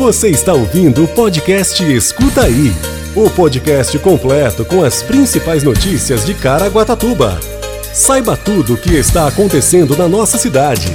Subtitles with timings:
[0.00, 2.72] Você está ouvindo o podcast Escuta Aí
[3.14, 7.38] o podcast completo com as principais notícias de Caraguatatuba.
[7.92, 10.86] Saiba tudo o que está acontecendo na nossa cidade.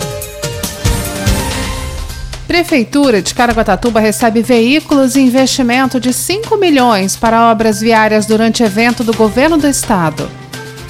[2.48, 9.04] Prefeitura de Caraguatatuba recebe veículos e investimento de 5 milhões para obras viárias durante evento
[9.04, 10.28] do governo do estado.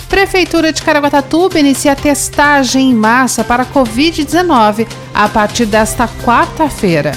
[0.07, 7.11] Prefeitura de Caraguatatuba inicia testagem em massa para Covid-19 a partir desta quarta-feira.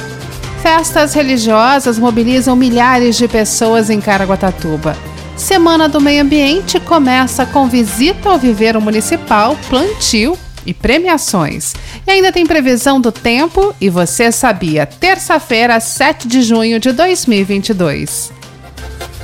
[0.71, 4.95] Festas religiosas mobilizam milhares de pessoas em Caraguatatuba.
[5.35, 11.73] Semana do Meio Ambiente começa com visita ao viveiro municipal, plantio e premiações.
[12.07, 18.31] E ainda tem previsão do tempo e você sabia, terça-feira, 7 de junho de 2022.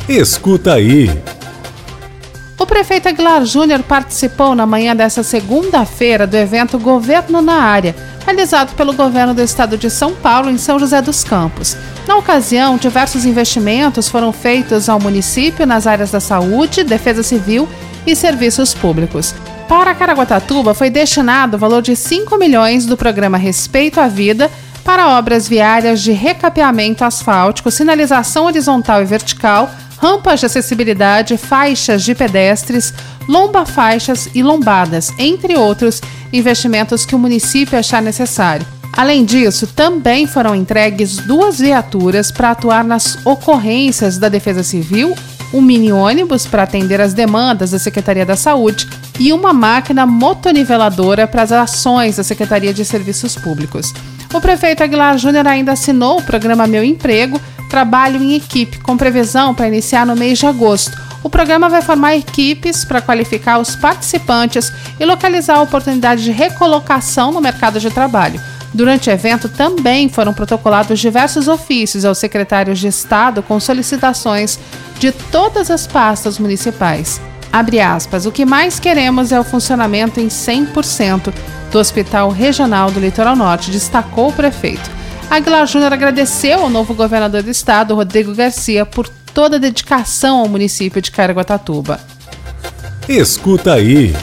[0.08, 1.11] Escuta aí.
[2.58, 8.74] O prefeito Aguilar Júnior participou na manhã dessa segunda-feira do evento Governo na Área, realizado
[8.74, 11.77] pelo governo do estado de São Paulo em São José dos Campos.
[12.06, 17.69] Na ocasião, diversos investimentos foram feitos ao município nas áreas da saúde, defesa civil
[18.06, 19.34] e serviços públicos.
[19.69, 24.50] Para Caraguatatuba foi destinado o valor de 5 milhões do programa Respeito à Vida
[24.84, 32.14] para obras viárias de recapeamento asfáltico, sinalização horizontal e vertical, rampas de acessibilidade, faixas de
[32.14, 32.92] pedestres,
[33.27, 36.02] lomba-faixas e lombadas, entre outros
[36.34, 38.66] investimentos que o município achar necessário.
[38.92, 45.14] Além disso, também foram entregues duas viaturas para atuar nas ocorrências da Defesa Civil,
[45.52, 51.27] um mini ônibus para atender as demandas da Secretaria da Saúde e uma máquina motoniveladora
[51.27, 53.92] para as ações da Secretaria de Serviços Públicos.
[54.32, 57.40] O prefeito Aguilar Júnior ainda assinou o programa Meu Emprego,
[57.70, 61.03] trabalho em equipe, com previsão para iniciar no mês de agosto.
[61.25, 67.33] O programa vai formar equipes para qualificar os participantes e localizar a oportunidade de recolocação
[67.33, 68.39] no mercado de trabalho.
[68.75, 74.58] Durante o evento também foram protocolados diversos ofícios aos secretários de Estado com solicitações
[74.98, 77.19] de todas as pastas municipais.
[77.50, 81.33] Aspas, o que mais queremos é o funcionamento em 100%
[81.70, 84.91] do Hospital Regional do Litoral Norte, destacou o prefeito.
[85.30, 90.48] Aguilar Júnior agradeceu ao novo governador do estado, Rodrigo Garcia, por toda a dedicação ao
[90.48, 92.00] município de Caraguatatuba.
[93.08, 94.14] Escuta aí.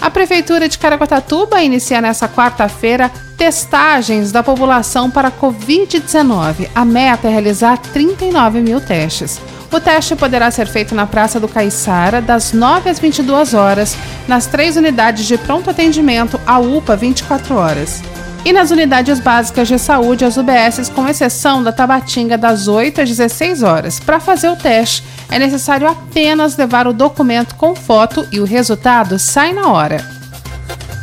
[0.00, 6.68] A Prefeitura de Caraguatatuba inicia nesta quarta-feira testagens da população para Covid-19.
[6.74, 9.40] A meta é realizar 39 mil testes.
[9.70, 14.46] O teste poderá ser feito na Praça do Caiçara, das 9 às 22 horas, nas
[14.46, 18.02] três unidades de pronto atendimento, a UPA 24 horas
[18.44, 23.08] e nas unidades básicas de saúde, as UBSs, com exceção da Tabatinga, das 8 às
[23.08, 24.00] 16 horas.
[24.00, 29.18] Para fazer o teste, é necessário apenas levar o documento com foto e o resultado
[29.18, 30.04] sai na hora.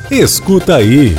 [0.10, 1.16] Escuta aí.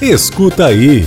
[0.00, 1.04] Escuta aí.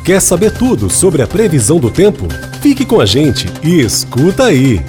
[0.03, 2.27] Quer saber tudo sobre a previsão do tempo?
[2.59, 4.83] Fique com a gente e escuta aí.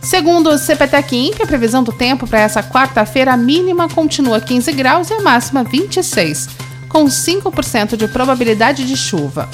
[0.00, 5.10] Segundo o CPTEC a previsão do tempo para essa quarta-feira, a mínima continua 15 graus
[5.10, 6.48] e a máxima 26,
[6.88, 9.48] com 5% de probabilidade de chuva.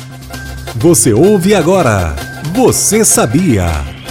[0.77, 2.15] Você ouve agora.
[2.53, 4.02] Você sabia?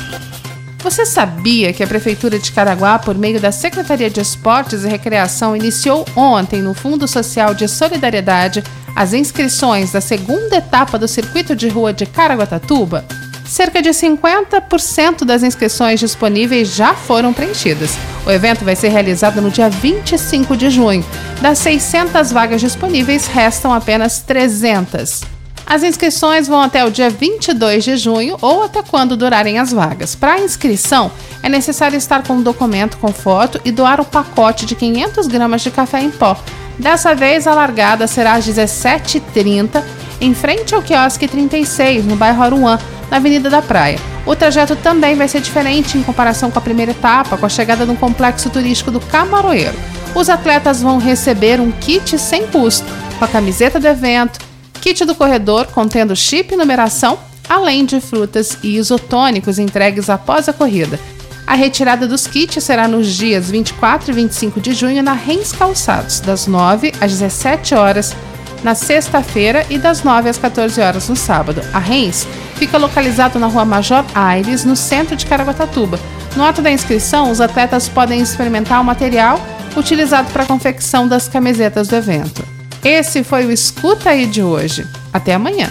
[0.84, 5.56] Você sabia que a Prefeitura de Caraguá, por meio da Secretaria de Esportes e Recreação,
[5.56, 8.64] iniciou ontem no Fundo Social de Solidariedade
[8.96, 13.06] as inscrições da segunda etapa do Circuito de Rua de Caraguatatuba,
[13.46, 17.92] cerca de 50% das inscrições disponíveis já foram preenchidas.
[18.26, 21.06] O evento vai ser realizado no dia 25 de junho.
[21.42, 25.41] Das 600 vagas disponíveis, restam apenas 300.
[25.72, 30.16] As inscrições vão até o dia 22 de junho ou até quando durarem as vagas.
[30.16, 31.10] Para a inscrição,
[31.42, 35.62] é necessário estar com um documento com foto e doar o pacote de 500 gramas
[35.62, 36.38] de café em pó
[36.78, 39.82] Dessa vez, a largada será às 17h30,
[40.20, 42.78] em frente ao quiosque 36, no bairro Aruan,
[43.10, 43.98] na Avenida da Praia.
[44.26, 47.86] O trajeto também vai ser diferente em comparação com a primeira etapa, com a chegada
[47.86, 49.78] no complexo turístico do Camaroeiro.
[50.14, 54.51] Os atletas vão receber um kit sem custo, com a camiseta do evento,
[54.82, 57.18] kit do corredor contendo chip e numeração,
[57.48, 61.00] além de frutas e isotônicos entregues após a corrida.
[61.46, 66.20] A retirada dos kits será nos dias 24 e 25 de junho na Rens Calçados,
[66.20, 68.16] das 9 às 17 horas
[68.64, 71.62] na sexta-feira e das 9 às 14 horas no sábado.
[71.74, 76.00] A Rens fica localizado na rua Major Aires, no centro de Caraguatatuba.
[76.36, 79.40] No ato da inscrição, os atletas podem experimentar o material
[79.76, 82.51] utilizado para a confecção das camisetas do evento.
[82.84, 84.88] Esse foi o Escuta aí de hoje.
[85.14, 85.70] Até amanhã.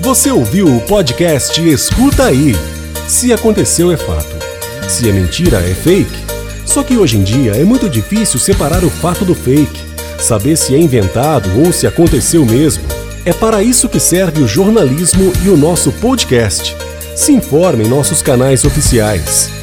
[0.00, 2.54] Você ouviu o podcast Escuta aí.
[3.08, 4.28] Se aconteceu, é fato.
[4.88, 6.30] Se é mentira, é fake.
[6.66, 9.80] Só que hoje em dia é muito difícil separar o fato do fake,
[10.18, 12.84] saber se é inventado ou se aconteceu mesmo.
[13.24, 16.76] É para isso que serve o jornalismo e o nosso podcast.
[17.16, 19.59] Se informe em nossos canais oficiais.